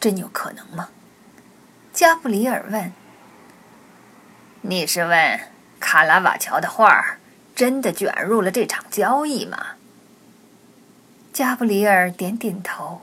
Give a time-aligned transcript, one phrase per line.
[0.00, 0.88] 真有可能吗？
[1.92, 2.92] 加布里尔问。
[4.62, 5.40] 你是问
[5.78, 7.18] 卡拉瓦乔的画
[7.54, 9.76] 真的卷入了这场交易吗？
[11.32, 13.02] 加布里尔点点头。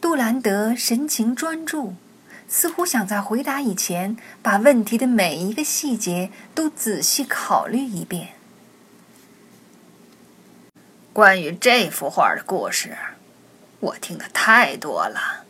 [0.00, 1.94] 杜兰德神情专注，
[2.48, 8.30] 似乎想在回答以前把问题的每一个细节都仔细考虑一遍。
[11.12, 12.96] 关于这幅画的故事，
[13.80, 15.44] 我听的太多了。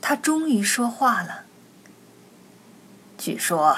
[0.00, 1.44] 他终于说话了。
[3.18, 3.76] 据说，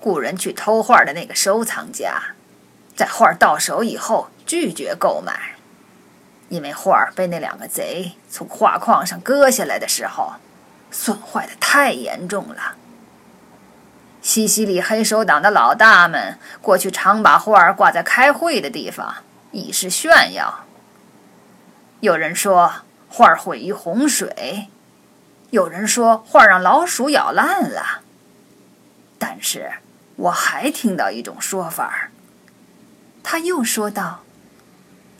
[0.00, 2.34] 雇人去偷画的那个收藏家，
[2.94, 5.56] 在画到手以后拒绝购买，
[6.50, 10.34] 因为画被那两个贼从画框上割下来的时候，
[10.90, 12.76] 损坏的太严重了。
[14.20, 19.16] 西西里黑手党的老大们过去常把画挂在开会的地方，
[19.52, 20.64] 以示炫耀。
[22.00, 22.72] 有人说
[23.08, 24.68] 画毁于洪水，
[25.54, 28.02] 有人说画让老鼠咬烂了。
[29.20, 29.70] 但是，
[30.16, 32.10] 我还听到一种说法。
[33.22, 34.24] 他又说道：“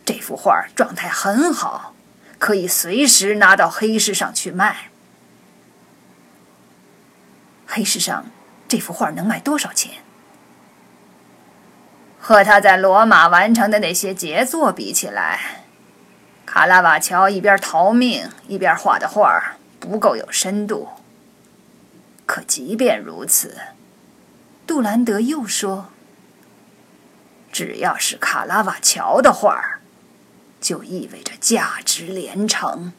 [0.05, 1.95] 这幅画状态很好，
[2.41, 4.91] 可以随时拿到黑市上去卖。
[7.67, 8.27] 黑市上
[8.67, 10.03] 这幅画能卖多少钱？
[12.21, 15.63] 和他在罗马完成的那些杰作比起来，
[16.45, 20.89] 卡拉瓦乔一边逃命一边画的画不够有深度。
[22.27, 23.57] 可即便如此。”
[24.67, 25.91] 杜兰德又说
[27.53, 29.79] ：“只要是卡拉瓦乔的画，
[30.59, 32.95] 就意味着价值连城。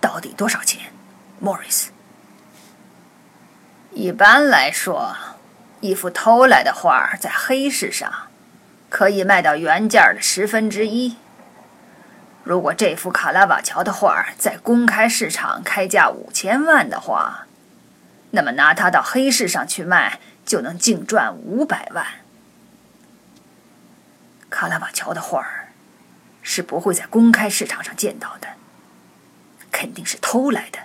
[0.00, 0.92] 到底多少钱，
[1.38, 1.92] 莫瑞斯？
[3.92, 5.14] 一般来说，
[5.80, 8.12] 一幅偷来的画在黑市上
[8.88, 11.16] 可以卖到原价的十分之一。
[12.42, 17.46] 如果这幅卡拉瓦乔的画在公开市场开价五千万的话，
[18.30, 22.06] 那么拿它到黑市上去卖，就能净赚五百万。
[24.48, 25.68] 卡拉瓦乔的画儿
[26.42, 28.48] 是不会在公开市场上见到的，
[29.70, 30.80] 肯定是偷来的，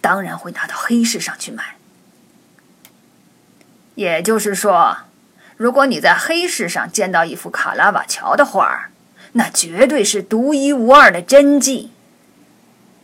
[0.00, 1.76] 当然会拿到黑市上去卖。
[3.96, 4.98] 也就是说，
[5.56, 8.90] 如果你在黑市上见到一幅卡拉瓦乔的画儿，
[9.34, 11.92] 那绝对是独一无二的真迹。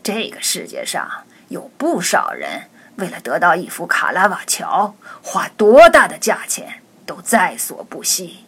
[0.02, 2.64] 这个世界上有不少人。
[2.96, 8.40] 为了得到一幅卡拉瓦乔，花多大的价钱都在所不惜。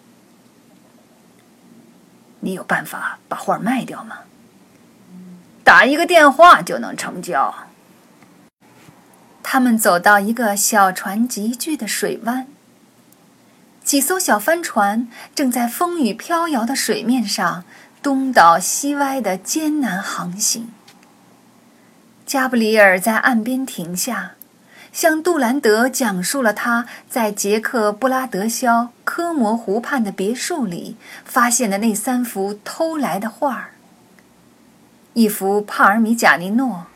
[2.40, 4.18] 你有办法把画卖掉吗？
[5.64, 7.54] 打一个电话就能成交。
[9.42, 12.46] 他们走到一个小船集聚的水湾，
[13.92, 17.62] 几艘小帆船正在风雨飘摇的水面上
[18.02, 20.70] 东倒西歪的艰难航行。
[22.24, 24.30] 加布里尔在岸边停下。
[24.92, 33.72] 向杜兰德讲述了他在捷克布拉德肖科摩湖畔的别墅里发现的那三幅偷来的画儿：
[35.12, 36.86] 一幅帕尔米贾尼诺，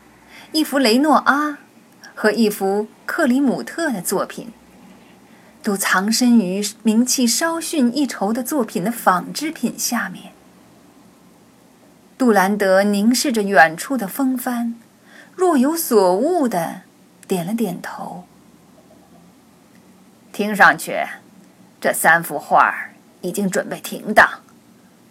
[0.51, 1.59] 一幅雷诺阿，
[2.15, 4.51] 和一幅克里姆特的作品，
[5.67, 10.31] 都藏身于名气稍逊一筹的作品的仿制品下面。
[12.17, 14.75] 杜兰德凝视着远处的风帆，
[15.35, 16.83] 若有所悟的。
[17.27, 18.25] 点了点头。
[20.31, 21.05] 听上去，
[21.81, 22.73] 这三幅画
[23.19, 24.25] 已经准备停当，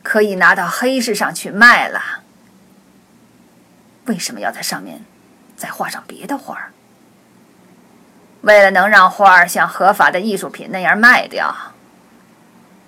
[0.03, 2.23] 可以拿到黑市上去卖了。
[4.07, 5.05] 为什么要在上面
[5.55, 6.71] 再画上别的画？
[8.47, 11.53] 为了能让画儿像合法的艺术品那样卖掉。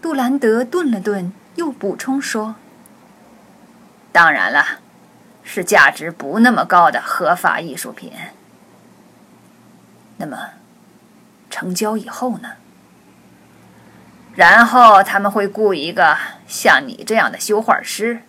[0.00, 2.54] 杜兰德顿了顿，又补充说
[4.12, 4.64] ：“当然了，
[5.42, 8.12] 是价值不那么高的合法艺术品。”
[10.18, 10.50] 那么，
[11.50, 12.52] 成交以后呢？
[14.36, 18.22] 然后他们会雇一个像你这样的修画师，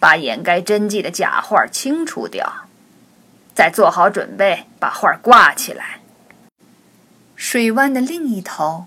[0.00, 2.66] 把掩盖真迹的假画清除掉，
[3.54, 5.99] 再做好准备把画挂起来。
[7.52, 8.86] 水湾的另一头，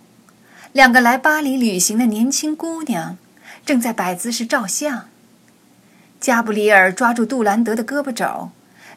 [0.71, 3.17] 两个来巴黎旅行的年轻姑娘
[3.65, 5.09] 正在摆姿势照相。
[6.21, 8.51] 加布里尔抓住杜兰德的胳膊肘。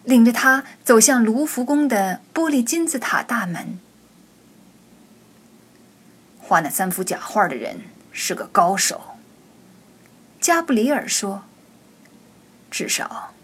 [0.04, 3.80] 领着他走向卢浮宫的玻璃金字塔大门。
[6.38, 7.80] 画那三幅假画的人
[8.12, 9.16] 是个高手，
[10.40, 11.42] 加布里尔说。
[12.70, 13.34] 至少，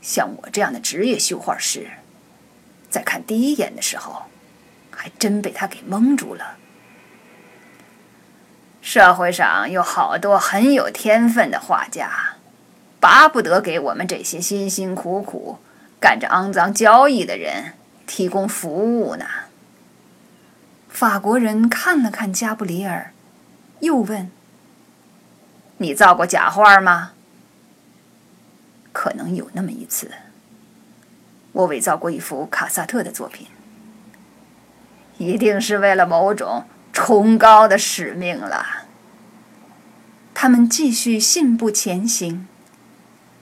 [0.00, 1.90] 像我这样的职业绣画师，
[2.88, 4.26] 在看第一眼的时候，
[5.02, 6.58] 还真被他给蒙住了。
[8.80, 12.36] 社会上有好多很有天分的画家，
[13.00, 15.58] 巴不得给我们这些辛辛苦苦
[15.98, 17.72] 干着肮脏交易的人
[18.06, 19.26] 提供服务呢。
[20.88, 23.12] 法国人看了看加布里尔，
[23.80, 24.30] 又问
[25.78, 27.10] ：“你造过假画吗
[28.92, 30.12] ？”“可能有那么一次。
[31.50, 33.48] 我伪造过一幅卡萨特的作品。
[35.26, 38.84] ”“一定是为了某种崇高的使命了。”
[40.34, 42.48] 他们继续信步前行，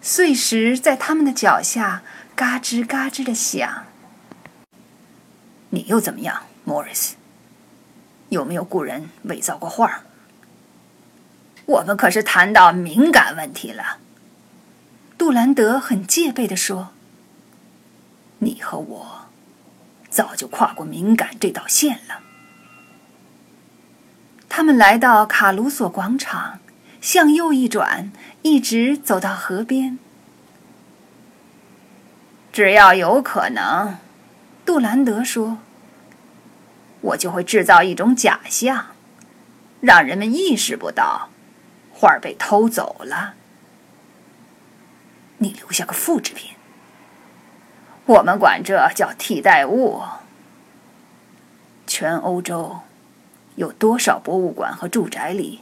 [0.03, 2.03] 碎石在他们的脚下
[2.35, 3.85] 嘎吱嘎吱的响。
[5.71, 7.17] “你又怎么样，莫里斯？”
[8.29, 10.03] 有没有雇人伪造过画？
[11.67, 13.99] 我们可是谈到敏感问题了。
[15.19, 16.91] 杜兰德很戒备地说
[18.39, 19.29] ：“你和我
[20.21, 22.21] 早就跨过敏感这道线了。”
[24.51, 26.59] 他们来到卡鲁索广场，
[27.01, 28.13] 向右一转，
[28.43, 29.99] 一直走到河边。
[32.53, 33.97] 只要有可能，
[34.67, 35.59] 杜兰德说。
[37.03, 38.89] 我就会制造一种假象，
[39.81, 41.31] 让人们意识不到
[41.95, 43.37] 画被偷走了。
[45.39, 46.51] 你留下个复制品，
[48.11, 50.03] 我们管这叫替代物。
[51.87, 52.81] 全欧洲
[53.55, 55.61] 有多少博物馆和住宅里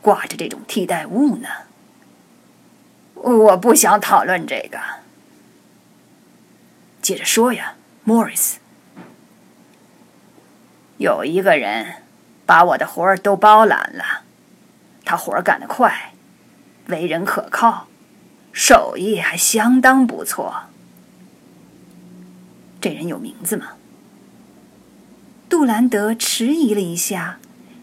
[0.00, 1.48] 挂着这种替代物呢？
[3.14, 4.78] 我不想讨论这个。
[7.02, 7.74] 接着说呀，
[8.04, 8.58] 莫里斯。
[10.96, 11.96] 有一个人
[12.46, 14.22] 把我的活儿都包揽了，
[15.04, 16.14] 他活儿干得快，
[16.86, 17.86] 为人可靠，
[18.50, 20.71] 手艺还相当不错。
[22.82, 23.74] 这人有名字吗？
[25.48, 27.38] 杜兰德迟疑了一下，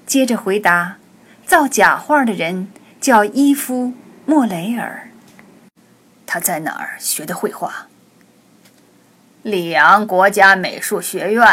[0.06, 0.98] 接着回答
[1.48, 2.68] ：“造假画的人
[3.00, 3.86] 叫伊夫·
[4.25, 5.10] 莫雷尔。
[6.25, 7.88] 他在哪儿学的绘画？
[9.42, 11.46] 里昂国家美术学院。”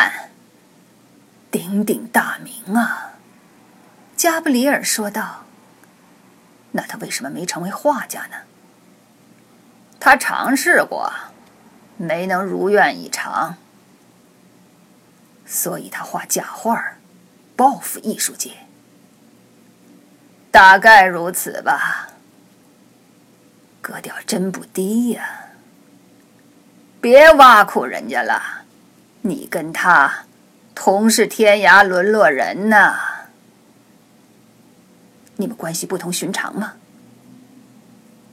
[1.52, 3.12] 鼎鼎大名啊，
[4.16, 5.44] 加布里尔说道。
[6.72, 8.38] 那他为什么没成为画家呢？
[10.00, 11.12] 他尝试过，
[11.96, 13.56] 没能如愿以偿。
[15.44, 16.94] 所以他画假画，
[17.54, 18.50] 报复艺术界。
[20.50, 22.08] 大概如此吧。
[23.80, 25.50] 格调真不低呀！
[27.00, 28.64] 别挖苦人家了，
[29.22, 30.24] 你跟他。
[30.74, 33.28] 同是天涯沦落人呐！
[35.36, 36.74] 你们关系不同寻常吗？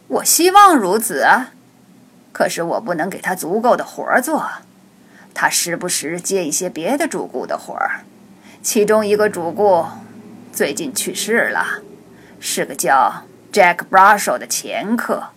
[0.07, 1.52] 我希望如此啊，
[2.33, 4.49] 可是我不能给他足够的活儿做。
[5.33, 8.03] 他时不时接一些别的主顾的活儿，
[8.61, 9.85] 其中一个主顾
[10.51, 11.81] 最近去世了，
[12.39, 15.29] 是个叫 Jack Brushel 的前客。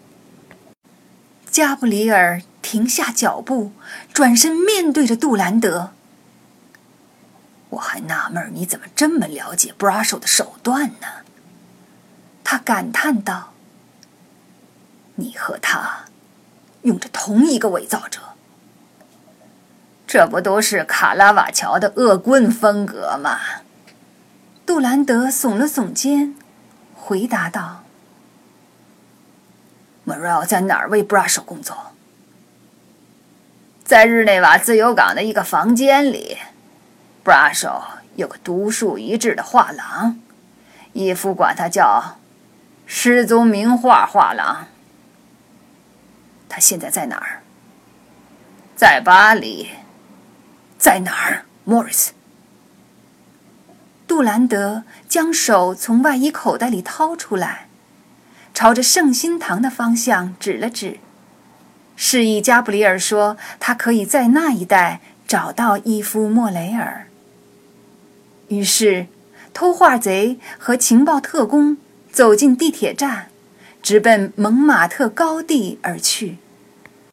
[1.50, 3.72] 加布里尔停下脚步，
[4.12, 5.92] 转身面对着杜兰德。
[7.70, 11.24] 我还纳闷你怎么这么了解 Brushel 的手段呢？
[12.44, 13.54] 他感叹道
[15.16, 16.04] ：“你和他
[16.86, 18.20] 用着同一个伪造者，
[20.06, 23.40] 这不都是卡拉瓦乔的恶棍风格吗？”
[24.64, 26.36] 杜兰德耸了耸肩，
[26.94, 27.82] 回答道
[30.06, 31.92] ：“Morel 在哪儿为 Brush 工作？
[33.84, 36.38] 在日内瓦自由港的一个房间里。”
[37.24, 37.68] Brush
[38.14, 40.20] 有个独树一帜的画廊，
[40.92, 42.18] 伊夫管他叫
[42.86, 44.68] “失踪名画画廊”。
[46.48, 47.42] 他现在在哪儿？
[48.76, 49.68] 在巴黎。
[50.78, 52.08] 在哪儿，Morris？
[54.06, 57.66] 杜兰德将手从外衣口袋里掏出来，
[58.52, 61.00] 朝着圣心堂的方向指了指，
[61.96, 67.08] 示意加布里尔说：“他可以在那一带找到伊夫·莫雷尔。”
[68.48, 69.06] 于是，
[69.54, 71.78] 偷画贼和情报特工
[72.12, 73.30] 走进地铁站，
[73.86, 76.38] 直奔蒙马特高地而去。